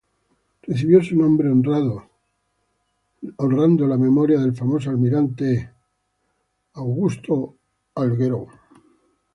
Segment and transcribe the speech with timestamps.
[0.63, 1.47] Recibió su nombre
[3.37, 5.69] honrando la memoria del famoso almirante
[6.73, 7.31] Richard
[8.33, 8.47] Howe.